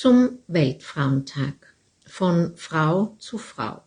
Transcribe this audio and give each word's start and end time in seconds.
zum 0.00 0.38
Weltfrauentag 0.46 1.74
von 2.06 2.56
Frau 2.56 3.16
zu 3.18 3.36
Frau. 3.36 3.82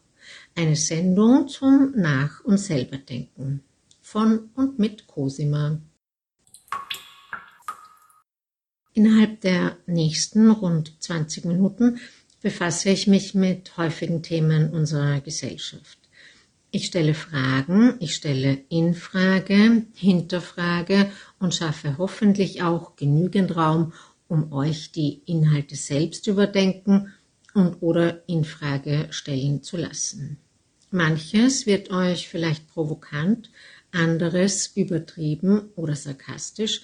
Eine 0.53 0.75
Sendung 0.75 1.47
zum 1.47 1.93
Nach- 1.95 2.43
und 2.43 2.59
Selberdenken 2.59 3.63
von 3.99 4.51
und 4.53 4.77
mit 4.77 5.07
Cosima. 5.07 5.81
Innerhalb 8.93 9.41
der 9.41 9.77
nächsten 9.87 10.51
rund 10.51 10.93
20 10.99 11.45
Minuten 11.45 11.97
befasse 12.43 12.91
ich 12.91 13.07
mich 13.07 13.33
mit 13.33 13.75
häufigen 13.77 14.21
Themen 14.21 14.69
unserer 14.69 15.19
Gesellschaft. 15.19 15.97
Ich 16.69 16.85
stelle 16.85 17.15
Fragen, 17.15 17.95
ich 17.99 18.13
stelle 18.13 18.59
Infrage, 18.69 19.87
Hinterfrage 19.95 21.11
und 21.39 21.55
schaffe 21.55 21.97
hoffentlich 21.97 22.61
auch 22.61 22.95
genügend 22.97 23.55
Raum, 23.55 23.93
um 24.27 24.51
euch 24.51 24.91
die 24.91 25.21
Inhalte 25.25 25.75
selbst 25.75 26.27
überdenken 26.27 27.13
und 27.53 27.81
oder 27.81 28.27
Infrage 28.27 29.07
stellen 29.11 29.63
zu 29.63 29.77
lassen. 29.77 30.37
Manches 30.91 31.65
wird 31.65 31.91
euch 31.91 32.27
vielleicht 32.27 32.67
provokant, 32.67 33.49
anderes 33.91 34.67
übertrieben 34.75 35.69
oder 35.75 35.95
sarkastisch, 35.95 36.81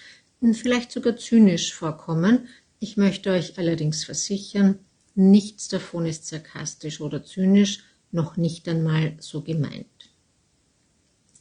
vielleicht 0.54 0.92
sogar 0.92 1.18
zynisch 1.18 1.74
vorkommen. 1.74 2.48
Ich 2.80 2.98
möchte 2.98 3.32
euch 3.32 3.58
allerdings 3.58 4.06
versichern, 4.06 4.80
Nichts 5.22 5.68
davon 5.68 6.06
ist 6.06 6.28
sarkastisch 6.28 7.02
oder 7.02 7.26
zynisch, 7.26 7.84
noch 8.10 8.38
nicht 8.38 8.70
einmal 8.70 9.18
so 9.20 9.42
gemeint. 9.42 10.14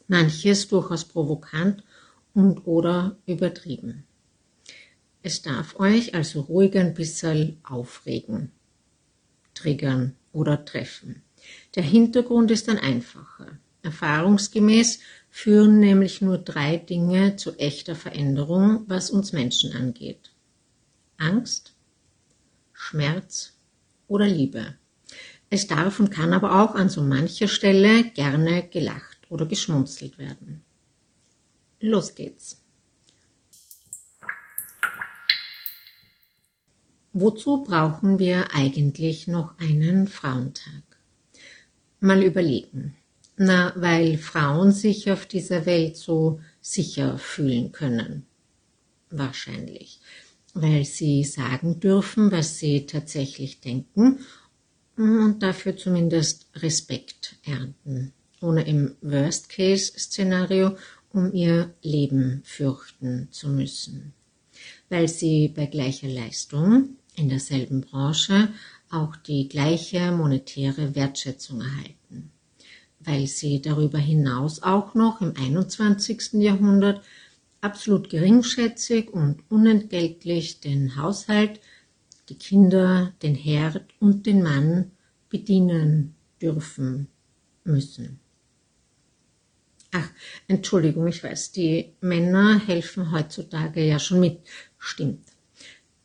Manches 0.08 0.66
durchaus 0.66 1.04
provokant 1.04 1.84
und 2.34 2.66
oder 2.66 3.18
übertrieben. 3.24 4.02
Es 5.22 5.42
darf 5.42 5.78
euch 5.80 6.14
also 6.14 6.40
ruhig 6.40 6.76
ein 6.76 6.94
bisschen 6.94 7.58
aufregen, 7.64 8.52
triggern 9.54 10.14
oder 10.32 10.64
treffen. 10.64 11.22
Der 11.74 11.82
Hintergrund 11.82 12.50
ist 12.50 12.68
ein 12.68 12.78
einfacher. 12.78 13.58
Erfahrungsgemäß 13.82 15.00
führen 15.30 15.80
nämlich 15.80 16.20
nur 16.20 16.38
drei 16.38 16.76
Dinge 16.76 17.36
zu 17.36 17.56
echter 17.58 17.94
Veränderung, 17.94 18.84
was 18.86 19.10
uns 19.10 19.32
Menschen 19.32 19.72
angeht. 19.72 20.30
Angst, 21.16 21.74
Schmerz 22.72 23.54
oder 24.06 24.26
Liebe. 24.26 24.74
Es 25.50 25.66
darf 25.66 25.98
und 25.98 26.10
kann 26.10 26.32
aber 26.32 26.62
auch 26.62 26.74
an 26.74 26.88
so 26.88 27.02
mancher 27.02 27.48
Stelle 27.48 28.04
gerne 28.04 28.68
gelacht 28.68 29.18
oder 29.30 29.46
geschmunzelt 29.46 30.18
werden. 30.18 30.62
Los 31.80 32.14
geht's. 32.14 32.62
Wozu 37.12 37.64
brauchen 37.64 38.18
wir 38.18 38.54
eigentlich 38.54 39.26
noch 39.28 39.58
einen 39.58 40.06
Frauentag? 40.06 40.82
Mal 42.00 42.22
überlegen. 42.22 42.96
Na, 43.36 43.72
weil 43.76 44.18
Frauen 44.18 44.72
sich 44.72 45.10
auf 45.10 45.26
dieser 45.26 45.64
Welt 45.66 45.96
so 45.96 46.40
sicher 46.60 47.18
fühlen 47.18 47.72
können. 47.72 48.26
Wahrscheinlich 49.10 50.00
weil 50.54 50.84
sie 50.84 51.24
sagen 51.24 51.80
dürfen, 51.80 52.30
was 52.30 52.58
sie 52.58 52.86
tatsächlich 52.86 53.60
denken 53.60 54.20
und 54.96 55.38
dafür 55.40 55.76
zumindest 55.76 56.48
Respekt 56.56 57.36
ernten, 57.44 58.12
ohne 58.40 58.66
im 58.66 58.96
Worst-Case-Szenario 59.00 60.76
um 61.10 61.32
ihr 61.32 61.74
Leben 61.82 62.42
fürchten 62.44 63.28
zu 63.30 63.48
müssen, 63.48 64.12
weil 64.88 65.08
sie 65.08 65.48
bei 65.48 65.66
gleicher 65.66 66.08
Leistung 66.08 66.96
in 67.16 67.28
derselben 67.28 67.82
Branche 67.82 68.48
auch 68.90 69.16
die 69.16 69.48
gleiche 69.48 70.12
monetäre 70.12 70.94
Wertschätzung 70.94 71.60
erhalten, 71.60 72.30
weil 73.00 73.26
sie 73.26 73.60
darüber 73.60 73.98
hinaus 73.98 74.62
auch 74.62 74.94
noch 74.94 75.20
im 75.20 75.34
21. 75.36 76.34
Jahrhundert 76.34 77.02
absolut 77.60 78.08
geringschätzig 78.08 79.10
und 79.12 79.42
unentgeltlich 79.50 80.60
den 80.60 80.96
Haushalt, 80.96 81.60
die 82.28 82.36
Kinder, 82.36 83.12
den 83.22 83.34
Herd 83.34 83.84
und 84.00 84.26
den 84.26 84.42
Mann 84.42 84.92
bedienen 85.28 86.14
dürfen 86.40 87.08
müssen. 87.64 88.20
Ach, 89.90 90.08
Entschuldigung, 90.48 91.06
ich 91.06 91.24
weiß, 91.24 91.52
die 91.52 91.94
Männer 92.00 92.60
helfen 92.66 93.10
heutzutage 93.10 93.82
ja 93.82 93.98
schon 93.98 94.20
mit. 94.20 94.40
Stimmt. 94.78 95.28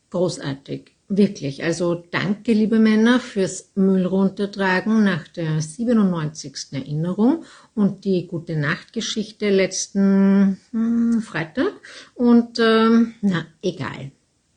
Großartig. 0.09 0.91
Wirklich, 1.09 1.63
also 1.63 1.95
danke, 1.95 2.53
liebe 2.53 2.79
Männer, 2.79 3.19
fürs 3.19 3.71
Müll 3.75 4.05
runtertragen 4.05 5.03
nach 5.03 5.27
der 5.27 5.61
97. 5.61 6.55
Erinnerung 6.71 7.43
und 7.75 8.05
die 8.05 8.25
gute 8.25 8.55
Nachtgeschichte 8.55 9.49
letzten 9.49 10.59
hm, 10.71 11.21
Freitag. 11.21 11.73
Und 12.15 12.57
ähm, 12.57 13.13
na, 13.21 13.45
egal. 13.61 14.11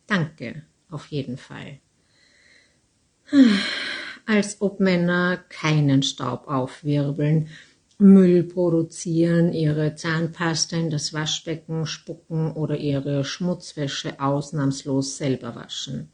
Danke, 0.07 0.63
auf 0.89 1.09
jeden 1.09 1.37
Fall. 1.37 1.81
Als 4.25 4.61
ob 4.61 4.81
Männer 4.81 5.39
keinen 5.49 6.03
Staub 6.03 6.47
aufwirbeln, 6.49 7.49
Müll 7.99 8.43
produzieren, 8.43 9.53
ihre 9.53 9.95
Zahnpasta 9.95 10.77
in 10.77 10.91
das 10.91 11.13
Waschbecken 11.13 11.87
spucken 11.87 12.53
oder 12.53 12.77
ihre 12.77 13.25
Schmutzwäsche 13.25 14.21
ausnahmslos 14.21 15.17
selber 15.17 15.55
waschen 15.55 16.11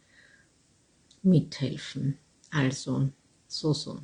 mithelfen. 1.22 2.19
Also, 2.50 3.09
so, 3.47 3.72
so. 3.72 4.00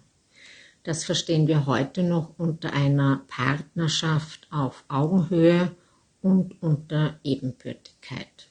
Das 0.84 1.04
verstehen 1.04 1.48
wir 1.48 1.66
heute 1.66 2.02
noch 2.02 2.38
unter 2.38 2.72
einer 2.72 3.24
Partnerschaft 3.28 4.46
auf 4.50 4.84
Augenhöhe 4.88 5.76
und 6.22 6.62
unter 6.62 7.18
Ebenbürtigkeit. 7.24 8.47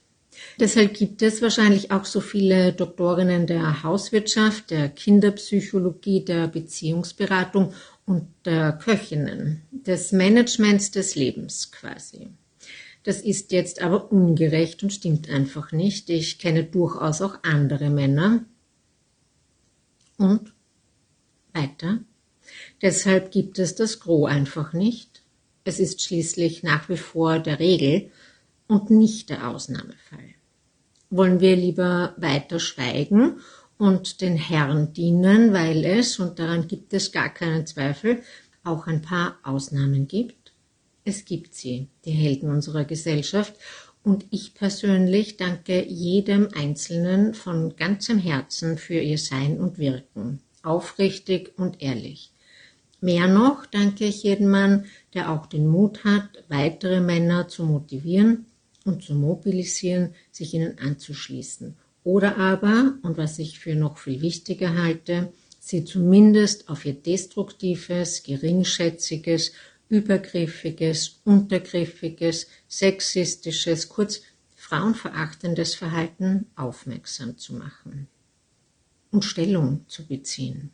Deshalb 0.59 0.93
gibt 0.93 1.21
es 1.21 1.41
wahrscheinlich 1.41 1.91
auch 1.91 2.05
so 2.05 2.19
viele 2.19 2.73
Doktorinnen 2.73 3.47
der 3.47 3.83
Hauswirtschaft, 3.83 4.71
der 4.71 4.89
Kinderpsychologie, 4.89 6.25
der 6.25 6.47
Beziehungsberatung 6.47 7.73
und 8.05 8.27
der 8.45 8.73
Köchinnen, 8.73 9.63
des 9.71 10.11
Managements 10.11 10.91
des 10.91 11.15
Lebens 11.15 11.71
quasi. 11.71 12.29
Das 13.03 13.21
ist 13.21 13.51
jetzt 13.51 13.81
aber 13.81 14.11
ungerecht 14.11 14.83
und 14.83 14.91
stimmt 14.91 15.29
einfach 15.29 15.71
nicht. 15.71 16.09
Ich 16.09 16.39
kenne 16.39 16.63
durchaus 16.63 17.21
auch 17.21 17.39
andere 17.43 17.89
Männer, 17.89 18.45
und 20.17 20.53
weiter. 21.53 21.99
Deshalb 22.81 23.31
gibt 23.31 23.59
es 23.59 23.75
das 23.75 23.99
Gros 23.99 24.29
einfach 24.29 24.73
nicht. 24.73 25.21
Es 25.63 25.79
ist 25.79 26.01
schließlich 26.01 26.63
nach 26.63 26.89
wie 26.89 26.97
vor 26.97 27.39
der 27.39 27.59
Regel 27.59 28.11
und 28.67 28.89
nicht 28.89 29.29
der 29.29 29.49
Ausnahmefall. 29.49 30.35
Wollen 31.09 31.39
wir 31.39 31.55
lieber 31.55 32.13
weiter 32.17 32.59
schweigen 32.59 33.39
und 33.77 34.21
den 34.21 34.35
Herrn 34.35 34.93
dienen, 34.93 35.53
weil 35.53 35.85
es, 35.85 36.19
und 36.19 36.39
daran 36.39 36.67
gibt 36.67 36.93
es 36.93 37.11
gar 37.11 37.33
keinen 37.33 37.65
Zweifel, 37.65 38.21
auch 38.63 38.87
ein 38.87 39.01
paar 39.01 39.37
Ausnahmen 39.43 40.07
gibt? 40.07 40.51
Es 41.05 41.23
gibt 41.23 41.55
sie, 41.55 41.87
die 42.03 42.11
Helden 42.11 42.49
unserer 42.49 42.83
Gesellschaft, 42.83 43.55
und 44.03 44.25
ich 44.29 44.53
persönlich 44.53 45.35
danke 45.35 45.83
jedem 45.85 46.49
Einzelnen 46.55 47.33
von 47.33 47.75
ganzem 47.75 48.19
Herzen 48.19 48.77
für 48.77 48.99
ihr 48.99 49.17
Sein 49.17 49.59
und 49.59 49.79
Wirken, 49.79 50.39
aufrichtig 50.63 51.53
und 51.57 51.81
ehrlich. 51.81 52.31
Mehr 53.01 53.27
noch 53.27 53.65
danke 53.65 54.05
ich 54.05 54.23
jedem 54.23 54.49
Mann, 54.49 54.85
der 55.13 55.31
auch 55.31 55.45
den 55.45 55.67
Mut 55.67 56.05
hat, 56.05 56.29
weitere 56.47 57.01
Männer 57.01 57.49
zu 57.49 57.65
motivieren 57.65 58.45
und 58.87 59.03
zu 59.03 59.13
mobilisieren, 59.13 60.15
sich 60.31 60.53
ihnen 60.53 60.79
anzuschließen. 60.79 61.75
Oder 62.03 62.37
aber, 62.37 62.97
und 63.03 63.17
was 63.17 63.37
ich 63.37 63.59
für 63.59 63.75
noch 63.75 63.97
viel 63.97 64.21
wichtiger 64.21 64.81
halte, 64.81 65.31
sie 65.59 65.83
zumindest 65.83 66.69
auf 66.69 66.85
ihr 66.85 66.93
destruktives, 66.93 68.23
geringschätziges 68.23 69.51
übergriffiges, 69.89 71.19
untergriffiges, 71.23 72.47
sexistisches, 72.67 73.89
kurz 73.89 74.21
frauenverachtendes 74.55 75.75
Verhalten 75.75 76.47
aufmerksam 76.55 77.37
zu 77.37 77.53
machen 77.53 78.07
und 79.11 79.23
Stellung 79.23 79.85
zu 79.87 80.05
beziehen. 80.05 80.71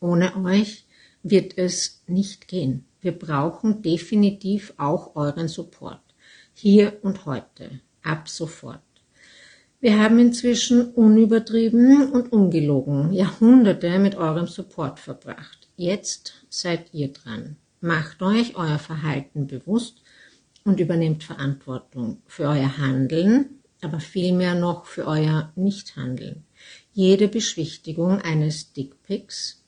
Ohne 0.00 0.36
euch 0.44 0.84
wird 1.22 1.56
es 1.56 2.02
nicht 2.06 2.48
gehen. 2.48 2.84
Wir 3.00 3.12
brauchen 3.12 3.80
definitiv 3.82 4.74
auch 4.76 5.16
euren 5.16 5.48
Support. 5.48 6.03
Hier 6.54 6.98
und 7.02 7.26
heute. 7.26 7.80
Ab 8.02 8.28
sofort. 8.28 8.80
Wir 9.80 9.98
haben 9.98 10.18
inzwischen 10.18 10.92
unübertrieben 10.92 12.10
und 12.10 12.32
ungelogen 12.32 13.12
Jahrhunderte 13.12 13.98
mit 13.98 14.14
eurem 14.14 14.46
Support 14.46 14.98
verbracht. 15.00 15.68
Jetzt 15.76 16.46
seid 16.48 16.94
ihr 16.94 17.12
dran. 17.12 17.56
Macht 17.80 18.22
euch 18.22 18.56
euer 18.56 18.78
Verhalten 18.78 19.46
bewusst 19.46 20.00
und 20.64 20.80
übernehmt 20.80 21.24
Verantwortung 21.24 22.22
für 22.26 22.44
euer 22.44 22.78
Handeln, 22.78 23.60
aber 23.82 24.00
vielmehr 24.00 24.54
noch 24.54 24.86
für 24.86 25.06
euer 25.06 25.52
Nichthandeln. 25.56 26.44
jede 26.92 27.26
Beschwichtigung 27.28 28.20
eines 28.20 28.72
Dickpics, 28.72 29.63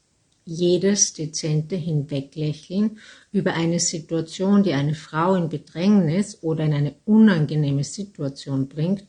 jedes 0.46 1.12
dezente 1.12 1.75
Hinweglächeln 1.75 2.98
über 3.32 3.54
eine 3.54 3.81
Situation, 3.81 4.62
die 4.62 4.72
eine 4.72 4.94
Frau 4.94 5.34
in 5.34 5.48
Bedrängnis 5.48 6.43
oder 6.43 6.64
in 6.64 6.72
eine 6.72 6.94
unangenehme 7.04 7.82
Situation 7.82 8.69
bringt, 8.69 9.04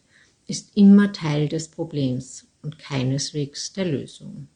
ist 0.48 0.76
immer 0.76 1.14
Teil 1.14 1.48
des 1.48 1.70
Problems 1.70 2.48
und 2.64 2.80
keineswegs 2.80 3.72
der 3.72 3.86
Lösung. 3.86 4.48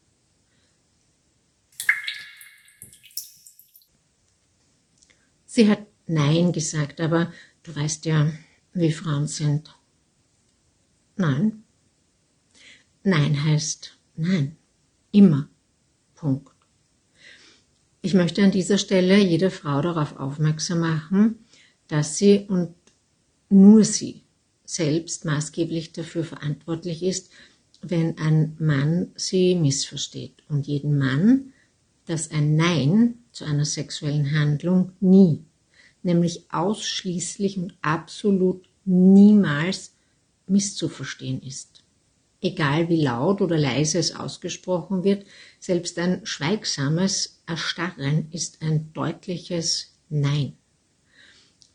Sie 5.46 5.68
hat 5.70 5.86
Nein 6.06 6.52
gesagt, 6.52 7.00
aber 7.00 7.32
du 7.62 7.76
weißt 7.76 8.06
ja, 8.06 8.32
wie 8.72 8.92
Frauen 8.92 9.28
sind. 9.28 9.78
Nein. 11.16 11.62
Nein 13.04 13.44
heißt 13.44 13.96
Nein. 14.16 14.56
Immer. 15.12 15.48
Punkt. 16.14 16.61
Ich 18.04 18.14
möchte 18.14 18.42
an 18.42 18.50
dieser 18.50 18.78
Stelle 18.78 19.16
jede 19.16 19.48
Frau 19.48 19.80
darauf 19.80 20.18
aufmerksam 20.18 20.80
machen, 20.80 21.38
dass 21.86 22.18
sie 22.18 22.46
und 22.48 22.74
nur 23.48 23.84
sie 23.84 24.22
selbst 24.64 25.24
maßgeblich 25.24 25.92
dafür 25.92 26.24
verantwortlich 26.24 27.04
ist, 27.04 27.30
wenn 27.80 28.18
ein 28.18 28.56
Mann 28.58 29.12
sie 29.14 29.54
missversteht 29.54 30.42
und 30.48 30.66
jeden 30.66 30.98
Mann, 30.98 31.52
dass 32.06 32.32
ein 32.32 32.56
Nein 32.56 33.18
zu 33.30 33.44
einer 33.44 33.64
sexuellen 33.64 34.36
Handlung 34.36 34.90
nie, 34.98 35.44
nämlich 36.02 36.46
ausschließlich 36.50 37.56
und 37.56 37.74
absolut 37.82 38.68
niemals 38.84 39.94
misszuverstehen 40.48 41.40
ist. 41.40 41.71
Egal 42.44 42.88
wie 42.88 43.00
laut 43.00 43.40
oder 43.40 43.56
leise 43.56 43.98
es 43.98 44.16
ausgesprochen 44.16 45.04
wird, 45.04 45.24
selbst 45.60 45.96
ein 45.98 46.26
schweigsames 46.26 47.40
Erstarren 47.46 48.26
ist 48.32 48.62
ein 48.62 48.92
deutliches 48.92 49.92
Nein. 50.08 50.54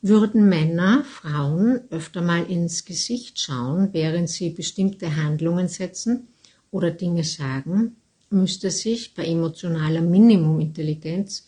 Würden 0.01 0.49
Männer 0.49 1.05
Frauen 1.05 1.81
öfter 1.89 2.21
mal 2.21 2.43
ins 2.43 2.83
Gesicht 2.83 3.39
schauen, 3.39 3.93
während 3.93 4.29
sie 4.29 4.49
bestimmte 4.49 5.15
Handlungen 5.15 5.69
setzen 5.69 6.27
oder 6.69 6.91
Dinge 6.91 7.23
sagen, 7.23 7.95
müsste 8.29 8.69
sich 8.69 9.15
bei 9.15 9.25
emotionaler 9.25 10.01
Minimumintelligenz 10.01 11.47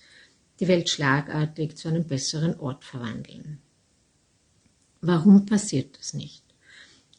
die 0.61 0.67
Welt 0.69 0.89
schlagartig 0.89 1.75
zu 1.75 1.89
einem 1.89 2.05
besseren 2.05 2.57
Ort 2.59 2.85
verwandeln. 2.85 3.59
Warum 5.01 5.45
passiert 5.45 5.97
das 5.99 6.13
nicht? 6.13 6.48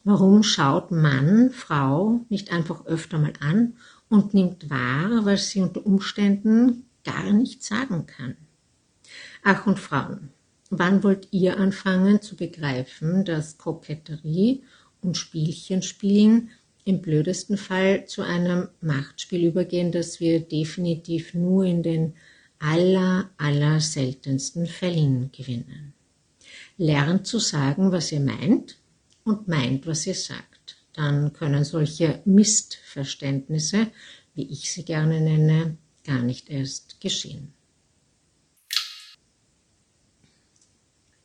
Warum 0.03 0.43
schaut 0.43 0.91
Mann 0.91 1.51
Frau 1.51 2.25
nicht 2.31 2.53
einfach 2.53 2.87
öfter 2.87 3.19
mal 3.19 3.35
an 3.41 3.75
und 4.09 4.33
nimmt 4.33 4.71
wahr, 4.71 5.25
was 5.25 5.51
sie 5.51 5.61
unter 5.61 5.85
Umständen 5.85 6.87
gar 7.05 7.33
nicht 7.33 7.63
sagen 7.63 8.07
kann? 8.07 8.37
Ach 9.43 9.67
und 9.67 9.79
Frauen, 9.79 10.31
wann 10.71 11.03
wollt 11.03 11.29
ihr 11.33 11.59
anfangen 11.59 12.23
zu 12.23 12.35
begreifen, 12.35 13.27
dass 13.27 13.59
Koketterie 13.59 14.63
und 15.03 15.19
Spielchenspielen 15.19 16.51
im 16.85 17.03
blödesten 17.03 17.59
Fall 17.59 18.07
zu 18.07 18.23
einem 18.23 18.69
Machtspiel 18.81 19.45
übergehen, 19.45 19.93
das 19.93 20.19
wir 20.19 20.41
definitiv 20.41 21.35
nur 21.35 21.65
in 21.65 21.83
den 21.83 22.15
aller, 22.59 23.29
aller 23.37 23.81
seltensten 23.81 24.67
Fällen 24.67 25.31
gewinnen. 25.33 25.93
Lernt 26.79 27.27
zu 27.27 27.39
sagen, 27.39 27.93
was 27.93 28.13
ihr 28.13 28.21
meint 28.21 28.80
und 29.31 29.49
meint, 29.49 29.87
was 29.87 30.07
ihr 30.07 30.15
sagt. 30.15 30.77
Dann 30.93 31.33
können 31.33 31.65
solche 31.65 32.21
Mistverständnisse, 32.25 33.91
wie 34.35 34.51
ich 34.51 34.71
sie 34.71 34.85
gerne 34.85 35.21
nenne, 35.21 35.79
gar 36.05 36.23
nicht 36.23 36.51
erst 36.51 37.01
geschehen. 37.01 37.53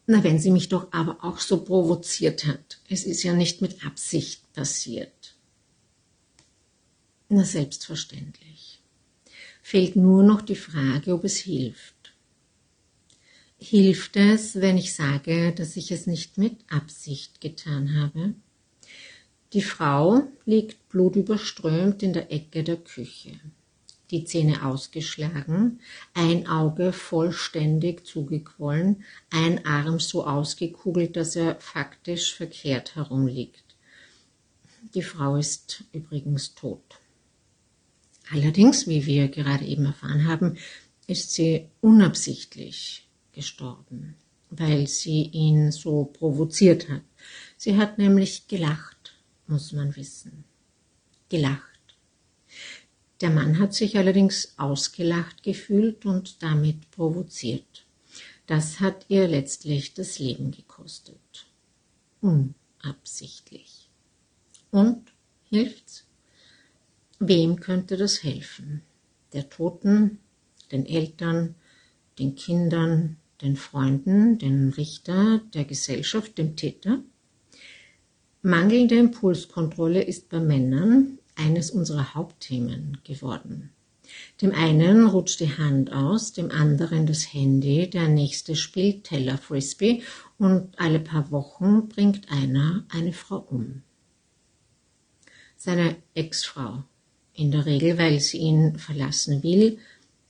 Na, 0.08 0.24
wenn 0.24 0.38
sie 0.38 0.52
mich 0.52 0.70
doch 0.70 0.94
aber 0.94 1.24
auch 1.24 1.40
so 1.40 1.64
provoziert 1.64 2.46
hat. 2.46 2.80
Es 2.90 3.06
ist 3.06 3.24
ja 3.24 3.34
nicht 3.34 3.62
mit 3.62 3.84
Absicht 3.86 4.54
passiert. 4.54 5.36
Na, 7.28 7.44
selbstverständlich. 7.44 8.82
Fehlt 9.64 9.96
nur 9.96 10.22
noch 10.22 10.42
die 10.42 10.56
Frage, 10.56 11.16
ob 11.16 11.24
es 11.24 11.38
hilft. 11.38 11.95
Hilft 13.68 14.16
es, 14.16 14.62
wenn 14.62 14.78
ich 14.78 14.94
sage, 14.94 15.52
dass 15.52 15.76
ich 15.76 15.92
es 15.92 16.06
nicht 16.06 16.38
mit 16.38 16.58
Absicht 16.70 17.42
getan 17.42 18.00
habe? 18.00 18.36
Die 19.54 19.64
Frau 19.64 20.22
liegt 20.46 20.88
blutüberströmt 20.90 22.04
in 22.04 22.14
der 22.14 22.32
Ecke 22.32 22.64
der 22.64 22.78
Küche 22.78 23.40
die 24.12 24.24
Zähne 24.24 24.64
ausgeschlagen, 24.64 25.80
ein 26.14 26.48
Auge 26.48 26.94
vollständig 26.94 28.06
zugequollen, 28.06 29.04
ein 29.32 29.66
Arm 29.66 30.00
so 30.00 30.28
ausgekugelt, 30.28 31.16
dass 31.16 31.36
er 31.36 31.56
faktisch 31.60 32.36
verkehrt 32.36 32.96
herumliegt. 32.96 33.64
Die 34.94 35.02
Frau 35.02 35.38
ist 35.38 35.86
übrigens 35.92 36.54
tot. 36.54 37.00
Allerdings, 38.30 38.88
wie 38.88 39.08
wir 39.08 39.28
gerade 39.28 39.66
eben 39.66 39.86
erfahren 39.86 40.28
haben, 40.28 40.58
ist 41.08 41.32
sie 41.32 41.66
unabsichtlich 41.82 43.05
gestorben, 43.36 44.16
weil 44.50 44.88
sie 44.88 45.24
ihn 45.24 45.72
so 45.72 46.06
provoziert 46.06 46.90
hat. 46.90 47.04
Sie 47.58 47.78
hat 47.78 47.98
nämlich 47.98 48.48
gelacht, 48.48 49.14
muss 49.46 49.74
man 49.74 49.96
wissen. 49.96 50.46
Gelacht. 51.30 51.62
Der 53.22 53.30
Mann 53.30 53.60
hat 53.60 53.74
sich 53.74 53.98
allerdings 53.98 54.54
ausgelacht 54.58 55.44
gefühlt 55.44 56.06
und 56.06 56.42
damit 56.42 56.90
provoziert. 56.92 57.86
Das 58.48 58.80
hat 58.80 59.06
ihr 59.10 59.28
letztlich 59.28 59.94
das 59.94 60.20
Leben 60.20 60.52
gekostet. 60.52 61.48
Unabsichtlich. 62.22 63.90
Und 64.72 65.12
hilft's? 65.50 66.06
Wem 67.20 67.60
könnte 67.60 67.98
das 67.98 68.24
helfen? 68.24 68.82
Der 69.34 69.50
Toten, 69.50 70.20
den 70.72 70.86
Eltern, 70.86 71.56
den 72.20 72.36
Kindern, 72.36 73.18
den 73.42 73.56
Freunden, 73.56 74.38
den 74.38 74.70
Richter, 74.70 75.42
der 75.54 75.66
Gesellschaft, 75.66 76.38
dem 76.38 76.56
Täter? 76.56 77.00
Mangelnde 78.42 78.96
Impulskontrolle 78.96 80.04
ist 80.04 80.30
bei 80.30 80.40
Männern 80.40 81.18
eines 81.36 81.72
unserer 81.72 82.14
Hauptthemen 82.14 83.00
geworden. 83.04 83.72
Dem 84.42 84.52
einen 84.52 85.08
rutscht 85.08 85.40
die 85.40 85.58
Hand 85.58 85.92
aus, 85.92 86.34
dem 86.34 86.52
anderen 86.52 87.06
das 87.08 87.34
Handy, 87.34 87.90
der 87.90 88.08
nächste 88.08 88.56
spielt 88.56 89.06
Teller 89.06 89.38
Frisbee 89.38 90.04
und 90.38 90.80
alle 90.80 91.00
paar 91.00 91.32
Wochen 91.32 91.88
bringt 91.90 92.32
einer 92.32 92.86
eine 92.90 93.14
Frau 93.14 93.38
um. 93.50 93.82
Seine 95.58 95.96
Ex-Frau, 96.14 96.84
in 97.34 97.52
der 97.52 97.66
Regel, 97.66 97.98
weil 97.98 98.20
sie 98.20 98.38
ihn 98.38 98.78
verlassen 98.78 99.42
will, 99.42 99.80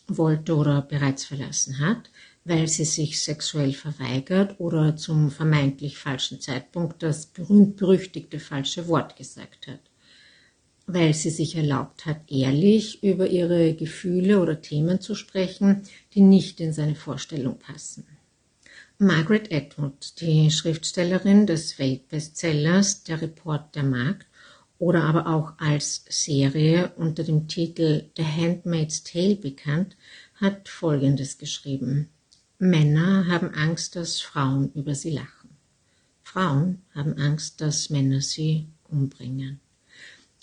wollte 0.08 0.56
oder 0.56 0.82
bereits 0.82 1.26
verlassen 1.26 1.80
hat, 1.80 2.10
weil 2.46 2.68
sie 2.68 2.86
sich 2.86 3.22
sexuell 3.22 3.74
verweigert 3.74 4.60
oder 4.60 4.96
zum 4.96 5.32
vermeintlich 5.32 5.98
falschen 5.98 6.40
Zeitpunkt 6.40 7.04
das 7.04 7.26
berühmt-berüchtigte 7.26 8.40
falsche 8.40 8.88
Wort 8.88 9.18
gesagt 9.18 9.68
hat 9.68 9.82
weil 10.88 11.14
sie 11.14 11.30
sich 11.30 11.56
erlaubt 11.56 12.06
hat, 12.06 12.30
ehrlich 12.30 13.04
über 13.04 13.28
ihre 13.28 13.74
Gefühle 13.74 14.40
oder 14.40 14.62
Themen 14.62 15.02
zu 15.02 15.16
sprechen, 15.16 15.82
die 16.14 16.22
nicht 16.22 16.60
in 16.60 16.74
seine 16.74 16.96
Vorstellung 16.96 17.58
passen. 17.58 18.06
Margaret 18.98 19.52
Atwood, 19.52 20.22
die 20.22 20.50
Schriftstellerin 20.52 21.48
des 21.48 21.80
Weltbestsellers 21.80 23.04
Der 23.04 23.22
Report 23.22 23.76
der 23.76 23.84
Magd 23.84 24.28
oder 24.78 25.04
aber 25.04 25.28
auch 25.28 25.54
als 25.58 26.06
Serie 26.10 26.92
unter 26.96 27.24
dem 27.24 27.48
Titel 27.48 28.10
The 28.16 28.24
Handmaid's 28.24 29.04
Tale 29.04 29.36
bekannt, 29.36 29.98
hat 30.36 30.70
Folgendes 30.70 31.38
geschrieben. 31.38 32.10
Männer 32.58 33.28
haben 33.28 33.54
Angst, 33.54 33.96
dass 33.96 34.22
Frauen 34.22 34.72
über 34.74 34.96
sie 34.96 35.12
lachen. 35.12 35.50
Frauen 36.24 36.82
haben 36.94 37.18
Angst, 37.18 37.60
dass 37.60 37.90
Männer 37.90 38.22
sie 38.22 38.68
umbringen. 38.90 39.60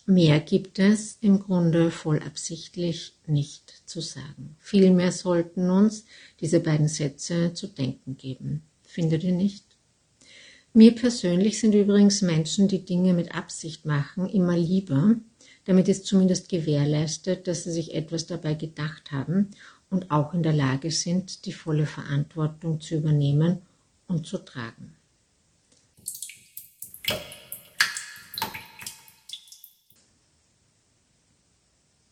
Mehr 0.05 0.41
gibt 0.41 0.79
es 0.79 1.17
im 1.21 1.39
Grunde 1.39 1.91
vollabsichtlich 1.91 3.15
nicht 3.27 3.83
zu 3.87 4.01
sagen. 4.01 4.57
Vielmehr 4.59 5.13
sollten 5.13 5.71
uns 5.71 6.05
diese 6.41 6.61
beiden 6.61 6.89
Sätze 6.89 7.55
zu 7.55 7.69
denken 7.69 8.17
geben. 8.17 8.63
Findet 8.83 9.23
ihr 9.25 9.33
nicht? 9.33 9.65
Mir 10.75 10.95
persönlich 10.95 11.61
sind 11.61 11.75
übrigens 11.75 12.21
Menschen, 12.21 12.67
die 12.67 12.85
Dinge 12.85 13.15
mit 13.15 13.35
Absicht 13.35 13.87
machen, 13.87 14.29
immer 14.29 14.57
lieber. 14.57 15.17
Damit 15.65 15.89
ist 15.89 16.07
zumindest 16.07 16.49
gewährleistet, 16.49 17.47
dass 17.47 17.65
sie 17.65 17.73
sich 17.73 17.95
etwas 17.95 18.27
dabei 18.27 18.55
gedacht 18.55 19.13
haben 19.13 19.51
und 19.91 20.11
auch 20.11 20.35
in 20.35 20.43
der 20.43 20.53
Lage 20.53 20.91
sind, 20.91 21.45
die 21.47 21.53
volle 21.53 21.87
Verantwortung 21.87 22.81
zu 22.81 22.97
übernehmen 22.97 23.63
und 24.09 24.27
zu 24.27 24.39
tragen. 24.39 24.97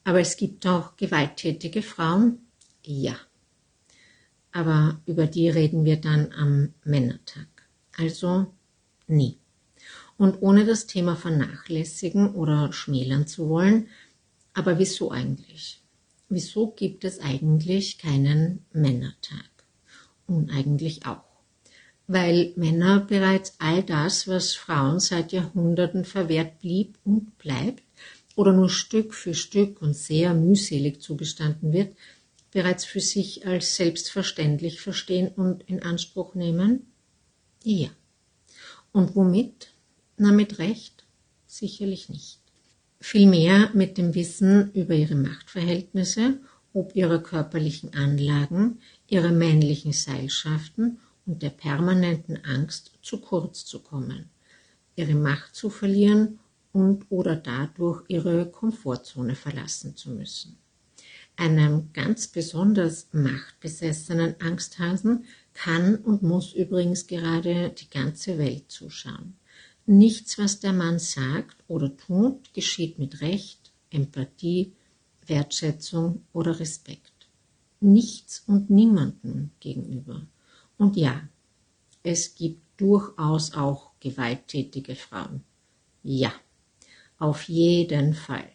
Aber 0.04 0.20
es 0.20 0.36
gibt 0.36 0.66
auch 0.66 0.96
gewalttätige 0.96 1.82
Frauen. 1.82 2.40
Ja. 2.84 3.16
Aber 4.52 5.00
über 5.06 5.26
die 5.26 5.48
reden 5.48 5.84
wir 5.84 6.00
dann 6.00 6.32
am 6.32 6.74
Männertag. 6.82 7.46
Also 7.96 8.52
nie. 9.06 9.38
Und 10.20 10.42
ohne 10.42 10.66
das 10.66 10.86
Thema 10.86 11.16
vernachlässigen 11.16 12.34
oder 12.34 12.74
schmälern 12.74 13.26
zu 13.26 13.48
wollen, 13.48 13.88
aber 14.52 14.78
wieso 14.78 15.10
eigentlich? 15.10 15.80
Wieso 16.28 16.72
gibt 16.72 17.04
es 17.04 17.20
eigentlich 17.20 17.96
keinen 17.96 18.66
Männertag? 18.70 19.48
Und 20.26 20.50
eigentlich 20.50 21.06
auch. 21.06 21.24
Weil 22.06 22.52
Männer 22.56 23.00
bereits 23.00 23.54
all 23.60 23.82
das, 23.82 24.28
was 24.28 24.52
Frauen 24.52 25.00
seit 25.00 25.32
Jahrhunderten 25.32 26.04
verwehrt 26.04 26.58
blieb 26.58 26.98
und 27.02 27.38
bleibt, 27.38 27.82
oder 28.36 28.52
nur 28.52 28.68
Stück 28.68 29.14
für 29.14 29.32
Stück 29.32 29.80
und 29.80 29.96
sehr 29.96 30.34
mühselig 30.34 31.00
zugestanden 31.00 31.72
wird, 31.72 31.96
bereits 32.50 32.84
für 32.84 33.00
sich 33.00 33.46
als 33.46 33.74
selbstverständlich 33.74 34.82
verstehen 34.82 35.28
und 35.28 35.62
in 35.62 35.82
Anspruch 35.82 36.34
nehmen? 36.34 36.92
Ja. 37.64 37.88
Und 38.92 39.16
womit? 39.16 39.69
Na, 40.22 40.32
mit 40.32 40.58
Recht? 40.58 41.06
Sicherlich 41.46 42.10
nicht. 42.10 42.40
Vielmehr 43.00 43.70
mit 43.72 43.96
dem 43.96 44.14
Wissen 44.14 44.70
über 44.74 44.92
ihre 44.92 45.14
Machtverhältnisse, 45.14 46.40
ob 46.74 46.94
ihrer 46.94 47.22
körperlichen 47.22 47.94
Anlagen, 47.94 48.80
ihrer 49.08 49.30
männlichen 49.30 49.92
Seilschaften 49.92 50.98
und 51.24 51.40
der 51.42 51.48
permanenten 51.48 52.44
Angst, 52.44 52.92
zu 53.00 53.18
kurz 53.22 53.64
zu 53.64 53.80
kommen, 53.80 54.28
ihre 54.94 55.14
Macht 55.14 55.54
zu 55.54 55.70
verlieren 55.70 56.38
und 56.74 57.06
oder 57.08 57.34
dadurch 57.34 58.04
ihre 58.08 58.44
Komfortzone 58.50 59.34
verlassen 59.34 59.96
zu 59.96 60.10
müssen. 60.10 60.58
Einem 61.36 61.94
ganz 61.94 62.28
besonders 62.28 63.08
machtbesessenen 63.12 64.34
Angsthasen 64.38 65.24
kann 65.54 65.96
und 65.96 66.22
muss 66.22 66.52
übrigens 66.52 67.06
gerade 67.06 67.70
die 67.70 67.88
ganze 67.88 68.36
Welt 68.36 68.70
zuschauen. 68.70 69.39
Nichts, 69.90 70.38
was 70.38 70.60
der 70.60 70.72
Mann 70.72 71.00
sagt 71.00 71.64
oder 71.66 71.96
tut, 71.96 72.54
geschieht 72.54 73.00
mit 73.00 73.22
Recht, 73.22 73.72
Empathie, 73.90 74.72
Wertschätzung 75.26 76.22
oder 76.32 76.60
Respekt. 76.60 77.26
Nichts 77.80 78.44
und 78.46 78.70
niemandem 78.70 79.50
gegenüber. 79.58 80.24
Und 80.78 80.96
ja, 80.96 81.28
es 82.04 82.36
gibt 82.36 82.62
durchaus 82.76 83.54
auch 83.54 83.90
gewalttätige 83.98 84.94
Frauen. 84.94 85.42
Ja, 86.04 86.32
auf 87.18 87.48
jeden 87.48 88.14
Fall. 88.14 88.48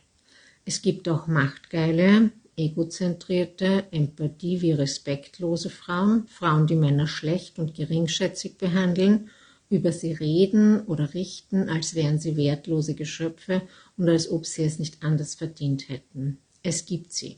Es 0.63 0.81
gibt 0.81 1.09
auch 1.09 1.27
machtgeile, 1.27 2.31
egozentrierte, 2.55 3.87
empathie 3.91 4.61
wie 4.61 4.71
respektlose 4.71 5.69
Frauen, 5.69 6.27
Frauen, 6.27 6.65
die 6.65 6.75
Männer 6.75 7.07
schlecht 7.07 7.59
und 7.59 7.75
geringschätzig 7.75 8.57
behandeln, 8.57 9.29
über 9.69 9.91
sie 9.91 10.13
reden 10.13 10.81
oder 10.81 11.13
richten, 11.13 11.69
als 11.69 11.95
wären 11.95 12.19
sie 12.19 12.37
wertlose 12.37 12.95
Geschöpfe 12.95 13.61
und 13.97 14.09
als 14.09 14.29
ob 14.29 14.45
sie 14.45 14.63
es 14.63 14.79
nicht 14.79 15.03
anders 15.03 15.35
verdient 15.35 15.89
hätten. 15.89 16.37
Es 16.63 16.85
gibt 16.85 17.11
sie. 17.11 17.37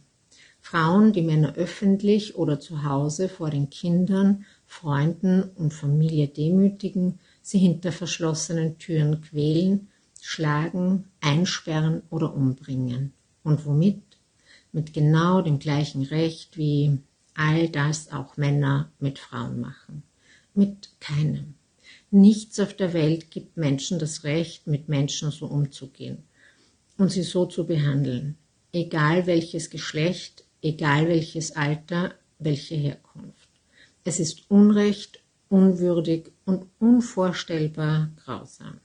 Frauen, 0.60 1.14
die 1.14 1.22
Männer 1.22 1.56
öffentlich 1.56 2.36
oder 2.36 2.60
zu 2.60 2.84
Hause 2.84 3.30
vor 3.30 3.50
den 3.50 3.70
Kindern, 3.70 4.46
Freunden 4.66 5.44
und 5.56 5.74
Familie 5.74 6.28
demütigen, 6.28 7.20
sie 7.42 7.60
hinter 7.60 7.92
verschlossenen 7.92 8.78
Türen 8.78 9.22
quälen, 9.22 9.88
schlagen, 10.22 11.06
einsperren 11.22 12.02
oder 12.10 12.34
umbringen. 12.34 13.14
Und 13.44 13.66
womit? 13.66 14.02
mit 14.78 14.94
genau 14.94 15.42
dem 15.42 15.58
gleichen 15.58 16.04
Recht, 16.04 16.56
wie 16.56 17.00
all 17.34 17.68
das 17.70 18.12
auch 18.12 18.38
Männer 18.38 18.92
mit 19.00 19.18
Frauen 19.18 19.60
machen. 19.60 20.04
Mit 20.54 20.92
keinem. 21.00 21.56
Nichts 22.10 22.60
auf 22.60 22.74
der 22.74 22.94
Welt 22.94 23.32
gibt 23.32 23.58
Menschen 23.58 24.00
das 24.00 24.24
Recht, 24.24 24.66
mit 24.66 24.88
Menschen 24.88 25.30
so 25.32 25.46
umzugehen 25.46 26.24
und 26.98 27.12
sie 27.12 27.24
so 27.24 27.46
zu 27.46 27.68
behandeln, 27.68 28.38
egal 28.72 29.28
welches 29.28 29.70
Geschlecht, 29.70 30.46
egal 30.62 31.10
welches 31.10 31.56
Alter, 31.56 32.16
welche 32.40 32.76
Herkunft. 32.76 33.50
Es 34.06 34.22
ist 34.22 34.50
Unrecht, 34.50 35.22
unwürdig 35.50 36.32
und 36.46 36.68
unvorstellbar 36.80 38.12
grausam. 38.24 38.80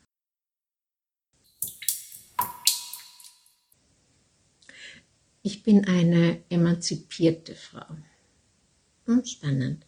Ich 5.42 5.62
bin 5.62 5.86
eine 5.86 6.42
emanzipierte 6.50 7.54
Frau. 7.54 7.96
Hm, 9.06 9.24
spannend. 9.24 9.84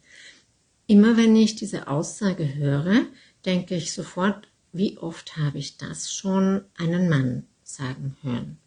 Immer 0.87 1.17
wenn 1.17 1.35
ich 1.35 1.55
diese 1.55 1.87
Aussage 1.87 2.55
höre, 2.55 3.05
denke 3.45 3.75
ich 3.75 3.91
sofort, 3.91 4.47
wie 4.71 4.97
oft 4.97 5.37
habe 5.37 5.57
ich 5.57 5.77
das 5.77 6.13
schon 6.13 6.61
einen 6.77 7.09
Mann 7.09 7.47
sagen 7.63 8.17
hören. 8.21 8.57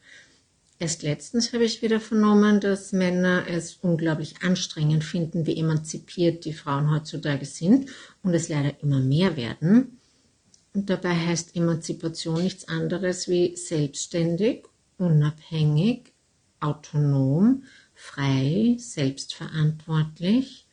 Erst 0.81 1.03
letztens 1.03 1.53
habe 1.53 1.65
ich 1.65 1.83
wieder 1.83 2.01
vernommen, 2.01 2.61
dass 2.61 2.93
Männer 2.93 3.45
es 3.49 3.79
unglaublich 3.83 4.43
anstrengend 4.43 5.03
finden, 5.03 5.45
wie 5.47 5.57
emanzipiert 5.59 6.45
die 6.45 6.53
Frauen 6.53 6.91
heutzutage 6.91 7.47
sind 7.47 7.91
und 8.23 8.33
es 8.35 8.49
leider 8.49 8.81
immer 8.81 9.01
mehr 9.01 9.37
werden. 9.37 9.99
Und 10.75 10.89
dabei 10.89 11.15
heißt 11.15 11.57
Emanzipation 11.57 12.43
nichts 12.43 12.69
anderes 12.69 13.29
wie 13.29 13.57
selbstständig, 13.57 14.67
unabhängig, 14.99 16.13
autonom, 16.61 17.65
frei, 17.95 18.77
selbstverantwortlich, 18.79 20.68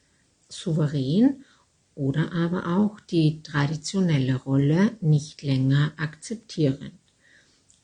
souverän 0.56 1.44
oder 1.96 2.34
aber 2.34 2.78
auch 2.78 3.00
die 3.00 3.42
traditionelle 3.42 4.36
Rolle 4.36 4.92
nicht 5.02 5.42
länger 5.44 5.94
akzeptierend. 5.98 6.94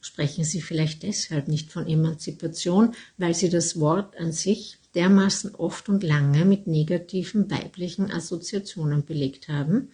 Sprechen 0.02 0.44
Sie 0.44 0.62
vielleicht 0.62 1.04
deshalb 1.04 1.48
nicht 1.48 1.72
von 1.72 1.88
Emanzipation, 1.88 2.96
weil 3.18 3.36
Sie 3.36 3.50
das 3.50 3.80
Wort 3.80 4.18
an 4.18 4.32
sich 4.32 4.80
dermaßen 4.96 5.56
oft 5.56 5.90
und 5.90 6.04
lange 6.04 6.44
mit 6.44 6.68
negativen 6.68 7.50
weiblichen 7.50 8.12
Assoziationen 8.12 9.06
belegt 9.06 9.48
haben 9.48 9.90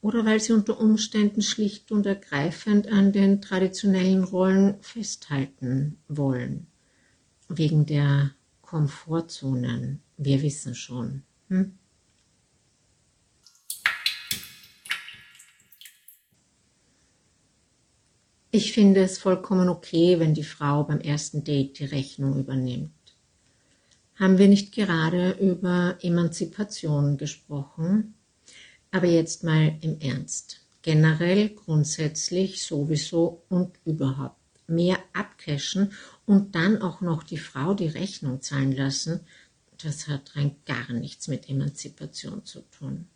oder 0.00 0.24
weil 0.24 0.40
Sie 0.40 0.52
unter 0.52 0.80
Umständen 0.80 1.42
schlicht 1.42 1.92
und 1.92 2.06
ergreifend 2.06 2.88
an 2.88 3.12
den 3.12 3.42
traditionellen 3.42 4.24
Rollen 4.24 4.76
festhalten 4.80 5.98
wollen 6.08 6.66
wegen 7.48 7.86
der 7.86 8.32
Komfortzonen. 8.62 10.00
Wir 10.16 10.42
wissen 10.42 10.74
schon. 10.74 11.22
Hm? 11.48 11.78
Ich 18.50 18.72
finde 18.72 19.02
es 19.02 19.18
vollkommen 19.18 19.68
okay, 19.68 20.18
wenn 20.18 20.32
die 20.32 20.42
Frau 20.42 20.84
beim 20.84 21.00
ersten 21.00 21.44
Date 21.44 21.78
die 21.78 21.84
Rechnung 21.84 22.38
übernimmt. 22.40 22.92
Haben 24.14 24.38
wir 24.38 24.48
nicht 24.48 24.74
gerade 24.74 25.32
über 25.32 25.98
Emanzipation 26.00 27.18
gesprochen? 27.18 28.14
Aber 28.90 29.06
jetzt 29.06 29.44
mal 29.44 29.76
im 29.82 30.00
Ernst. 30.00 30.62
Generell, 30.80 31.50
grundsätzlich, 31.50 32.62
sowieso 32.62 33.42
und 33.50 33.76
überhaupt 33.84 34.40
mehr 34.66 34.98
abcashen 35.12 35.92
und 36.24 36.54
dann 36.54 36.80
auch 36.80 37.02
noch 37.02 37.24
die 37.24 37.36
Frau 37.36 37.74
die 37.74 37.88
Rechnung 37.88 38.40
zahlen 38.40 38.72
lassen, 38.72 39.20
das 39.82 40.08
hat 40.08 40.36
rein 40.36 40.56
gar 40.64 40.90
nichts 40.94 41.28
mit 41.28 41.50
Emanzipation 41.50 42.46
zu 42.46 42.62
tun. 42.62 43.08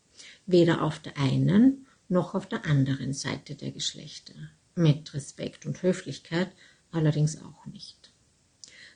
Weder 0.44 0.82
auf 0.82 0.98
der 0.98 1.16
einen 1.16 1.86
noch 2.10 2.34
auf 2.34 2.46
der 2.46 2.66
anderen 2.66 3.14
Seite 3.14 3.54
der 3.54 3.70
Geschlechter. 3.70 4.34
Mit 4.74 5.12
Respekt 5.14 5.66
und 5.66 5.82
Höflichkeit 5.82 6.50
allerdings 6.90 7.40
auch 7.42 7.66
nicht. 7.66 8.12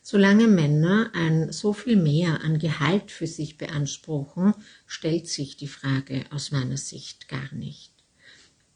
Solange 0.03 0.47
Männer 0.47 1.11
ein 1.15 1.53
so 1.53 1.73
viel 1.73 1.97
mehr 1.97 2.43
an 2.43 2.59
Gehalt 2.59 3.11
für 3.11 3.27
sich 3.27 3.59
beanspruchen, 3.59 4.55
stellt 4.87 5.27
sich 5.27 5.57
die 5.57 5.67
Frage 5.67 6.25
aus 6.31 6.53
meiner 6.53 6.77
Sicht 6.77 7.29
gar 7.29 7.53
nicht. 7.53 7.93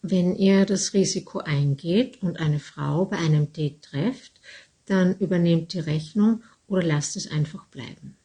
Wenn 0.03 0.35
ihr 0.35 0.67
das 0.67 0.93
Risiko 0.93 1.39
eingeht 1.39 2.23
und 2.23 2.41
eine 2.41 2.59
Frau 2.59 3.05
bei 3.05 3.19
einem 3.19 3.53
Date 3.53 3.83
trefft, 3.83 4.41
dann 4.87 5.17
übernehmt 5.19 5.73
die 5.73 5.79
Rechnung 5.79 6.43
oder 6.67 6.83
lasst 6.83 7.17
es 7.17 7.31
einfach 7.31 7.67
bleiben. 7.67 8.17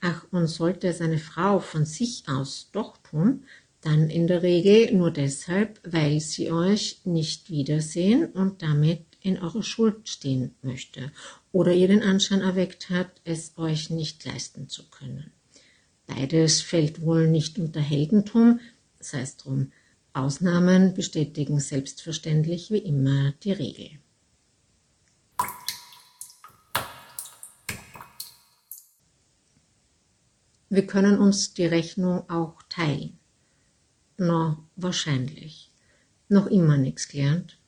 Ach, 0.00 0.26
und 0.32 0.48
sollte 0.48 0.88
es 0.88 1.00
eine 1.00 1.18
Frau 1.18 1.60
von 1.60 1.86
sich 1.86 2.24
aus 2.26 2.70
doch 2.72 2.96
tun, 2.98 3.44
dann 3.84 4.08
in 4.08 4.26
der 4.26 4.42
Regel 4.42 4.94
nur 4.94 5.10
deshalb, 5.10 5.78
weil 5.84 6.18
sie 6.20 6.50
euch 6.50 7.00
nicht 7.04 7.50
wiedersehen 7.50 8.26
und 8.32 8.62
damit 8.62 9.04
in 9.20 9.38
eurer 9.38 9.62
Schuld 9.62 10.08
stehen 10.08 10.54
möchte 10.62 11.12
oder 11.52 11.72
ihr 11.72 11.88
den 11.88 12.02
Anschein 12.02 12.40
erweckt 12.40 12.90
hat, 12.90 13.20
es 13.24 13.58
euch 13.58 13.90
nicht 13.90 14.24
leisten 14.24 14.68
zu 14.68 14.88
können. 14.88 15.32
Beides 16.06 16.62
fällt 16.62 17.02
wohl 17.02 17.28
nicht 17.28 17.58
unter 17.58 17.80
Heldentum, 17.80 18.60
sei 19.00 19.20
es 19.20 19.36
drum. 19.36 19.72
Ausnahmen 20.12 20.94
bestätigen 20.94 21.60
selbstverständlich 21.60 22.70
wie 22.70 22.78
immer 22.78 23.32
die 23.42 23.52
Regel. 23.52 23.90
Wir 30.70 30.86
können 30.86 31.18
uns 31.18 31.54
die 31.54 31.66
Rechnung 31.66 32.28
auch 32.28 32.62
teilen. 32.68 33.18
Na, 34.16 34.64
wahrscheinlich. 34.76 35.70
Noch 36.28 36.46
immer 36.46 36.76
nichts 36.76 37.08
gelernt. 37.08 37.58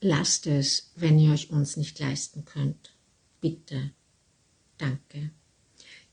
Lasst 0.00 0.46
es, 0.46 0.92
wenn 0.96 1.18
ihr 1.18 1.32
euch 1.32 1.50
uns 1.50 1.76
nicht 1.76 1.98
leisten 1.98 2.44
könnt. 2.44 2.94
Bitte. 3.40 3.90
Danke. 4.78 5.30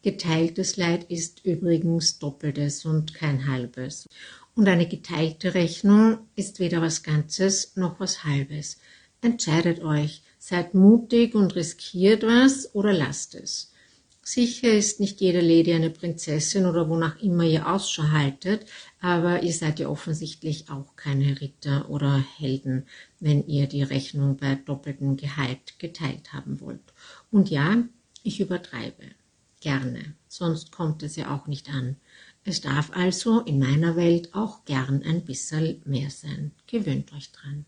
Geteiltes 0.02 0.78
Leid 0.78 1.10
ist 1.10 1.46
übrigens 1.46 2.20
doppeltes 2.20 2.86
und 2.86 3.14
kein 3.14 3.48
halbes. 3.48 4.08
Und 4.56 4.68
eine 4.68 4.88
geteilte 4.88 5.54
Rechnung 5.54 6.20
ist 6.36 6.60
weder 6.60 6.82
was 6.82 7.04
Ganzes 7.04 7.76
noch 7.76 8.00
was 8.00 8.24
Halbes. 8.24 8.78
Entscheidet 9.22 9.82
euch, 9.82 10.22
seid 10.38 10.74
mutig 10.74 11.34
und 11.36 11.56
riskiert 11.56 12.24
was 12.24 12.76
oder 12.76 12.94
lasst 12.94 13.36
es. 13.36 13.73
Sicher 14.26 14.72
ist 14.72 15.02
nicht 15.02 15.20
jede 15.20 15.42
Lady 15.42 15.74
eine 15.74 15.90
Prinzessin 15.90 16.66
oder 16.66 16.88
wonach 16.88 17.22
immer 17.22 17.44
ihr 17.44 17.68
Ausschau 17.68 18.04
haltet, 18.04 18.66
aber 19.02 19.44
ihr 19.44 19.52
seid 19.52 19.82
ja 19.82 19.90
offensichtlich 19.90 20.70
auch 20.70 20.96
keine 20.96 21.42
Ritter 21.42 21.90
oder 21.90 22.24
Helden, 22.38 22.88
wenn 23.20 23.46
ihr 23.48 23.68
die 23.68 23.84
Rechnung 23.84 24.38
bei 24.38 24.56
doppeltem 24.56 25.18
Gehalt 25.18 25.78
geteilt 25.78 26.32
haben 26.32 26.62
wollt. 26.62 26.94
Und 27.32 27.50
ja, 27.50 27.84
ich 28.24 28.40
übertreibe. 28.40 29.04
Gerne, 29.60 30.16
sonst 30.30 30.72
kommt 30.72 31.04
es 31.04 31.18
ja 31.18 31.36
auch 31.36 31.48
nicht 31.48 31.70
an. 31.70 31.98
Es 32.46 32.62
darf 32.62 32.92
also 32.94 33.42
in 33.42 33.60
meiner 33.60 33.98
Welt 33.98 34.34
auch 34.34 34.64
gern 34.64 35.04
ein 35.04 35.26
bisschen 35.26 35.82
mehr 35.84 36.10
sein. 36.10 36.52
Gewöhnt 36.68 37.12
euch 37.12 37.34
dran. 37.34 37.66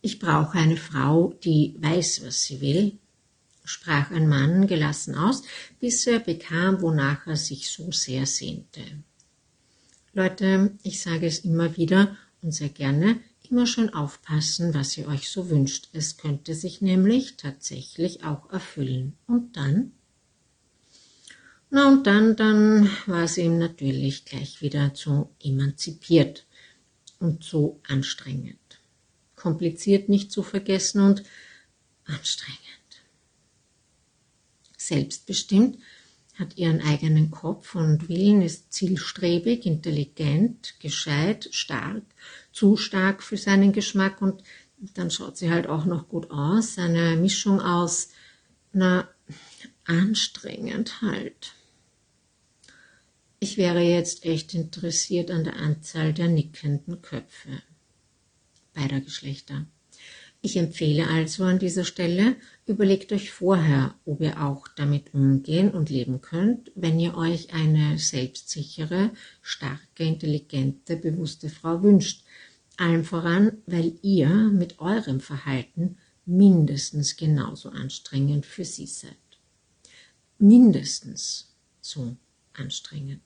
Ich 0.00 0.20
brauche 0.20 0.58
eine 0.58 0.76
Frau, 0.76 1.34
die 1.42 1.74
weiß, 1.78 2.24
was 2.24 2.44
sie 2.44 2.60
will, 2.60 2.98
sprach 3.64 4.12
ein 4.12 4.28
Mann 4.28 4.68
gelassen 4.68 5.16
aus, 5.16 5.42
bis 5.80 6.06
er 6.06 6.20
bekam, 6.20 6.80
wonach 6.80 7.26
er 7.26 7.36
sich 7.36 7.70
so 7.70 7.90
sehr 7.90 8.24
sehnte. 8.26 8.82
Leute, 10.12 10.78
ich 10.84 11.02
sage 11.02 11.26
es 11.26 11.40
immer 11.40 11.76
wieder 11.76 12.16
und 12.42 12.52
sehr 12.52 12.68
gerne, 12.68 13.20
immer 13.50 13.66
schön 13.66 13.92
aufpassen, 13.92 14.72
was 14.72 14.96
ihr 14.96 15.08
euch 15.08 15.28
so 15.28 15.50
wünscht. 15.50 15.88
Es 15.92 16.16
könnte 16.16 16.54
sich 16.54 16.80
nämlich 16.80 17.36
tatsächlich 17.36 18.24
auch 18.24 18.50
erfüllen. 18.52 19.16
Und 19.26 19.56
dann? 19.56 19.92
Na 21.70 21.88
und 21.88 22.06
dann, 22.06 22.36
dann 22.36 22.88
war 23.06 23.26
sie 23.26 23.42
ihm 23.42 23.58
natürlich 23.58 24.24
gleich 24.24 24.62
wieder 24.62 24.94
zu 24.94 25.30
emanzipiert 25.42 26.46
und 27.18 27.42
zu 27.42 27.80
anstrengend 27.86 28.58
kompliziert 29.38 30.08
nicht 30.08 30.30
zu 30.32 30.42
vergessen 30.42 31.00
und 31.02 31.22
anstrengend. 32.04 32.58
Selbstbestimmt, 34.76 35.78
hat 36.34 36.56
ihren 36.56 36.80
eigenen 36.80 37.30
Kopf 37.30 37.74
und 37.74 38.08
Willen, 38.08 38.42
ist 38.42 38.72
zielstrebig, 38.72 39.66
intelligent, 39.66 40.74
gescheit, 40.78 41.48
stark, 41.50 42.02
zu 42.52 42.76
stark 42.76 43.22
für 43.22 43.36
seinen 43.36 43.72
Geschmack 43.72 44.22
und 44.22 44.42
dann 44.94 45.10
schaut 45.10 45.36
sie 45.36 45.50
halt 45.50 45.66
auch 45.66 45.84
noch 45.84 46.08
gut 46.08 46.30
aus. 46.30 46.78
Eine 46.78 47.16
Mischung 47.16 47.60
aus, 47.60 48.10
na, 48.72 49.08
anstrengend 49.84 51.02
halt. 51.02 51.54
Ich 53.40 53.56
wäre 53.56 53.80
jetzt 53.80 54.24
echt 54.24 54.54
interessiert 54.54 55.30
an 55.30 55.44
der 55.44 55.56
Anzahl 55.56 56.12
der 56.12 56.28
nickenden 56.28 57.02
Köpfe 57.02 57.62
beider 58.78 59.00
Geschlechter. 59.00 59.66
Ich 60.40 60.56
empfehle 60.56 61.08
also 61.08 61.42
an 61.44 61.58
dieser 61.58 61.84
Stelle, 61.84 62.36
überlegt 62.64 63.12
euch 63.12 63.32
vorher, 63.32 63.96
ob 64.04 64.20
ihr 64.20 64.40
auch 64.40 64.68
damit 64.68 65.12
umgehen 65.12 65.72
und 65.72 65.90
leben 65.90 66.20
könnt, 66.20 66.70
wenn 66.76 67.00
ihr 67.00 67.16
euch 67.16 67.52
eine 67.52 67.98
selbstsichere, 67.98 69.10
starke, 69.42 70.04
intelligente, 70.04 70.96
bewusste 70.96 71.50
Frau 71.50 71.82
wünscht. 71.82 72.22
Allem 72.76 73.04
voran, 73.04 73.58
weil 73.66 73.98
ihr 74.02 74.28
mit 74.28 74.78
eurem 74.78 75.18
Verhalten 75.18 75.96
mindestens 76.24 77.16
genauso 77.16 77.70
anstrengend 77.70 78.46
für 78.46 78.64
sie 78.64 78.86
seid. 78.86 79.16
Mindestens 80.38 81.52
so 81.80 82.16
anstrengend. 82.52 83.22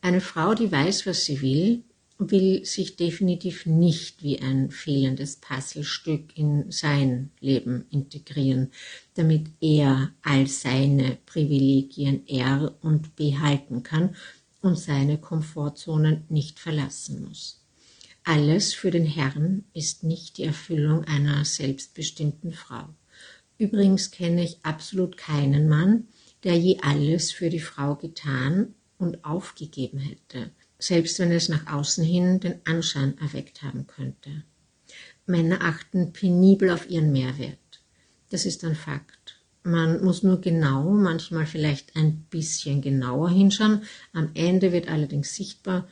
Eine 0.00 0.20
Frau, 0.20 0.54
die 0.54 0.70
weiß, 0.70 1.04
was 1.06 1.24
sie 1.24 1.40
will, 1.40 1.82
will 2.18 2.64
sich 2.64 2.96
definitiv 2.96 3.64
nicht 3.64 4.24
wie 4.24 4.40
ein 4.40 4.70
fehlendes 4.70 5.36
Puzzlestück 5.36 6.36
in 6.36 6.70
sein 6.70 7.30
Leben 7.38 7.86
integrieren, 7.90 8.72
damit 9.14 9.46
er 9.60 10.12
all 10.22 10.48
seine 10.48 11.18
Privilegien 11.26 12.26
er 12.26 12.76
und 12.82 13.14
behalten 13.14 13.84
kann 13.84 14.16
und 14.60 14.76
seine 14.76 15.18
Komfortzonen 15.18 16.24
nicht 16.28 16.58
verlassen 16.58 17.24
muss. 17.24 17.64
Alles 18.24 18.74
für 18.74 18.90
den 18.90 19.06
Herrn 19.06 19.64
ist 19.72 20.02
nicht 20.02 20.38
die 20.38 20.44
Erfüllung 20.44 21.04
einer 21.04 21.44
selbstbestimmten 21.44 22.52
Frau. 22.52 22.88
Übrigens 23.58 24.10
kenne 24.10 24.42
ich 24.42 24.58
absolut 24.64 25.16
keinen 25.16 25.68
Mann, 25.68 26.08
der 26.42 26.56
je 26.56 26.78
alles 26.82 27.30
für 27.30 27.48
die 27.48 27.60
Frau 27.60 27.94
getan 27.94 28.74
und 28.98 29.24
aufgegeben 29.24 29.98
hätte 29.98 30.50
selbst 30.78 31.18
wenn 31.18 31.32
es 31.32 31.48
nach 31.48 31.66
außen 31.66 32.04
hin 32.04 32.40
den 32.40 32.60
Anschein 32.64 33.18
erweckt 33.18 33.62
haben 33.62 33.86
könnte. 33.86 34.44
Männer 35.26 35.58
achten 35.62 36.12
penibel 36.12 36.70
auf 36.70 36.88
ihren 36.88 37.12
Mehrwert. 37.12 37.58
Das 38.30 38.46
ist 38.46 38.64
ein 38.64 38.74
Fakt. 38.74 39.40
Man 39.62 40.02
muss 40.02 40.22
nur 40.22 40.40
genau, 40.40 40.90
manchmal 40.90 41.46
vielleicht 41.46 41.96
ein 41.96 42.22
bisschen 42.30 42.80
genauer 42.80 43.28
hinschauen. 43.30 43.82
Am 44.12 44.30
Ende 44.34 44.72
wird 44.72 44.88
allerdings 44.88 45.34
sichtbar, 45.34 45.86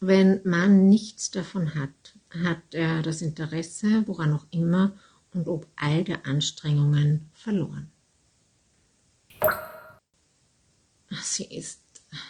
wenn 0.00 0.40
man 0.44 0.88
nichts 0.88 1.30
davon 1.30 1.74
hat, 1.74 2.14
hat 2.30 2.62
er 2.72 3.02
das 3.02 3.22
Interesse, 3.22 4.02
woran 4.06 4.32
auch 4.32 4.46
immer, 4.50 4.98
und 5.32 5.48
ob 5.48 5.66
all 5.76 6.04
der 6.04 6.26
Anstrengungen 6.26 7.30
verloren. 7.32 7.90
Sie 11.22 11.44
ist 11.44 11.80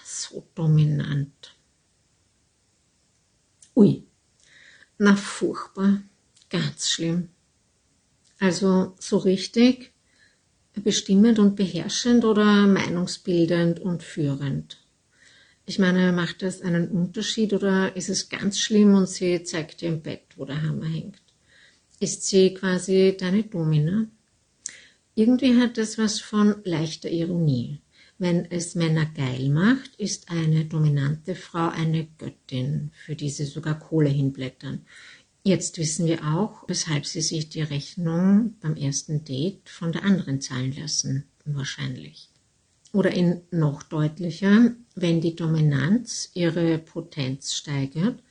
so 0.05 0.47
dominant. 0.55 1.57
Ui, 3.75 4.05
na 4.99 5.17
furchtbar, 5.17 6.03
ganz 6.51 6.89
schlimm. 6.91 7.29
Also 8.39 8.95
so 8.99 9.19
richtig 9.19 9.93
bestimmend 10.75 11.39
und 11.39 11.57
beherrschend 11.57 12.25
oder 12.25 12.67
meinungsbildend 12.67 13.81
und 13.81 14.03
führend. 14.03 14.79
Ich 15.65 15.79
meine, 15.79 16.13
macht 16.13 16.43
das 16.43 16.61
einen 16.61 16.89
Unterschied 16.89 17.53
oder 17.53 17.95
ist 17.95 18.09
es 18.09 18.29
ganz 18.29 18.59
schlimm 18.59 18.95
und 18.95 19.09
sie 19.09 19.43
zeigt 19.45 19.81
dir 19.81 19.89
im 19.89 20.03
Bett, 20.03 20.23
wo 20.37 20.45
der 20.45 20.61
Hammer 20.63 20.87
hängt? 20.87 21.23
Ist 22.01 22.27
sie 22.27 22.53
quasi 22.53 23.17
deine 23.19 23.45
Domina? 23.45 24.07
Irgendwie 25.15 25.61
hat 25.61 25.79
es 25.79 25.99
was 25.99 26.21
von 26.21 26.57
leichter 26.65 27.11
Ironie. 27.11 27.81
Wenn 28.23 28.49
es 28.53 28.77
Männer 28.77 29.07
geil 29.07 29.49
macht, 29.49 29.97
ist 29.97 30.31
eine 30.31 30.65
dominante 30.65 31.35
Frau 31.35 31.71
eine 31.71 32.07
Göttin, 32.19 32.93
für 33.05 33.17
die 33.17 33.31
sie 33.31 33.47
sogar 33.47 33.77
Kohle 33.81 34.11
hinblättern. 34.11 34.87
Jetzt 35.43 35.77
wissen 35.77 36.07
wir 36.07 36.23
auch, 36.23 36.63
weshalb 36.69 37.05
sie 37.05 37.21
sich 37.21 37.49
die 37.49 37.63
Rechnung 37.63 38.55
beim 38.61 38.77
ersten 38.77 39.25
Date 39.25 39.69
von 39.69 39.91
der 39.91 40.05
anderen 40.05 40.41
zahlen 40.41 40.73
lassen. 40.73 41.25
Wahrscheinlich. 41.45 42.29
Oder 42.93 43.11
in 43.11 43.41
noch 43.51 43.83
deutlicher, 43.83 44.71
wenn 44.95 45.21
die 45.21 45.35
Dominanz 45.35 46.31
ihre 46.35 46.79
Potenz 46.79 47.57
steigert, 47.57 48.23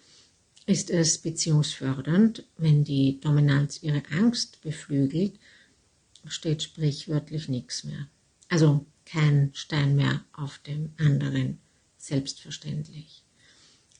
ist 0.67 0.89
es 0.89 1.17
beziehungsfördernd, 1.17 2.45
wenn 2.56 2.86
die 2.86 3.19
Dominanz 3.19 3.84
ihre 3.84 4.04
Angst 4.17 4.62
beflügelt, 4.62 5.34
steht 6.27 6.63
sprichwörtlich 6.63 7.49
nichts 7.49 7.84
mehr. 7.84 8.08
Also 8.47 8.86
kein 9.12 9.52
Stein 9.54 9.95
mehr 9.95 10.24
auf 10.34 10.60
dem 10.60 10.93
anderen, 10.97 11.60
selbstverständlich. 11.97 13.24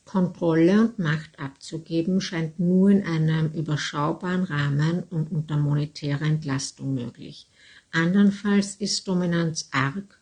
Kontrolle 0.04 0.80
und 0.80 0.98
Macht 0.98 1.38
abzugeben 1.38 2.20
scheint 2.20 2.58
nur 2.58 2.90
in 2.90 3.04
einem 3.04 3.52
überschaubaren 3.52 4.44
Rahmen 4.44 5.04
und 5.04 5.30
unter 5.30 5.56
monetärer 5.56 6.22
Entlastung 6.22 6.94
möglich. 6.94 7.46
Andernfalls 7.92 8.76
ist 8.76 9.06
Dominanz 9.06 9.68
arg 9.70 10.20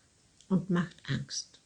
und 0.49 0.71
macht 0.71 0.97
Angst. 1.09 1.61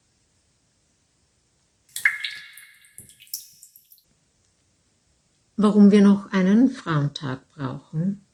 Warum 5.57 5.91
wir 5.91 6.03
noch 6.03 6.31
einen 6.33 6.69
Frauentag 6.69 7.49
brauchen? 7.51 8.25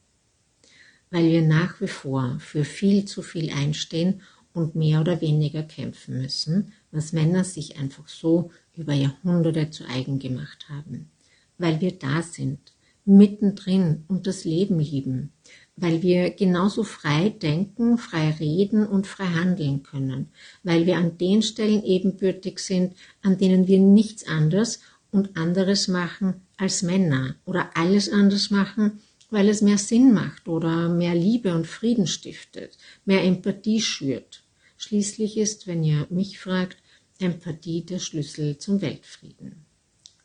Weil 1.11 1.25
wir 1.25 1.41
nach 1.41 1.79
wie 1.81 1.87
vor 1.87 2.39
für 2.39 2.65
viel 2.65 3.05
zu 3.05 3.21
viel 3.21 3.51
einstehen 3.51 4.21
und 4.53 4.75
mehr 4.75 5.01
oder 5.01 5.21
weniger 5.21 5.63
kämpfen 5.63 6.21
müssen, 6.21 6.73
was 6.91 7.13
Männer 7.13 7.43
sich 7.43 7.77
einfach 7.77 8.07
so 8.07 8.51
über 8.75 8.93
Jahrhunderte 8.93 9.69
zu 9.69 9.85
eigen 9.85 10.19
gemacht 10.19 10.67
haben. 10.69 11.09
Weil 11.57 11.81
wir 11.81 11.91
da 11.91 12.21
sind, 12.21 12.59
mittendrin 13.05 14.03
und 14.07 14.27
das 14.27 14.45
Leben 14.45 14.79
lieben, 14.79 15.31
weil 15.75 16.01
wir 16.01 16.31
genauso 16.31 16.83
frei 16.83 17.29
denken, 17.29 17.97
frei 17.97 18.31
reden 18.39 18.85
und 18.85 19.07
frei 19.07 19.25
handeln 19.25 19.83
können, 19.83 20.29
weil 20.63 20.85
wir 20.85 20.97
an 20.97 21.17
den 21.17 21.41
Stellen 21.41 21.83
ebenbürtig 21.83 22.59
sind, 22.59 22.93
an 23.23 23.37
denen 23.37 23.67
wir 23.67 23.79
nichts 23.79 24.27
anderes 24.27 24.81
und 25.11 25.37
anderes 25.37 25.87
machen 25.87 26.35
als 26.57 26.83
Männer 26.83 27.35
oder 27.45 27.71
alles 27.75 28.11
anders 28.11 28.51
machen, 28.51 28.99
weil 29.31 29.49
es 29.49 29.61
mehr 29.61 29.79
Sinn 29.79 30.13
macht 30.13 30.47
oder 30.47 30.89
mehr 30.89 31.15
Liebe 31.15 31.55
und 31.55 31.65
Frieden 31.65 32.05
stiftet, 32.05 32.77
mehr 33.05 33.23
Empathie 33.23 33.81
schürt. 33.81 34.43
Schließlich 34.77 35.37
ist, 35.37 35.65
wenn 35.65 35.83
ihr 35.83 36.05
mich 36.09 36.37
fragt, 36.37 36.77
Empathie 37.17 37.83
der 37.83 37.99
Schlüssel 37.99 38.57
zum 38.57 38.81
Weltfrieden. 38.81 39.65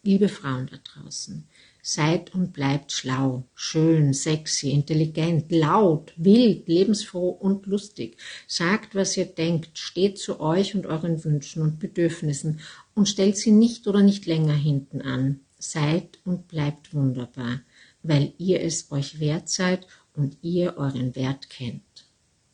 Liebe 0.02 0.28
Frauen 0.28 0.68
da 0.70 0.78
draußen, 0.78 1.46
seid 1.82 2.34
und 2.34 2.52
bleibt 2.52 2.90
schlau, 2.90 3.44
schön, 3.54 4.12
sexy, 4.12 4.70
intelligent, 4.70 5.52
laut, 5.52 6.12
wild, 6.16 6.66
lebensfroh 6.68 7.28
und 7.28 7.66
lustig. 7.66 8.16
Sagt, 8.48 8.94
was 8.94 9.16
ihr 9.16 9.26
denkt, 9.26 9.78
steht 9.78 10.18
zu 10.18 10.40
euch 10.40 10.74
und 10.74 10.86
euren 10.86 11.24
Wünschen 11.24 11.62
und 11.62 11.78
Bedürfnissen 11.78 12.60
und 12.94 13.08
stellt 13.08 13.36
sie 13.36 13.52
nicht 13.52 13.86
oder 13.86 14.02
nicht 14.02 14.26
länger 14.26 14.54
hinten 14.54 15.00
an. 15.00 15.40
Seid 15.58 16.18
und 16.24 16.48
bleibt 16.48 16.92
wunderbar, 16.92 17.60
weil 18.08 18.32
ihr 18.38 18.60
es 18.60 18.90
euch 18.90 19.20
wert 19.20 19.48
seid 19.48 19.86
und 20.14 20.38
ihr 20.42 20.76
euren 20.76 21.14
Wert 21.14 21.50
kennt. 21.50 22.06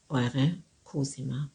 Eure 0.08 0.56
Cosima. 0.84 1.50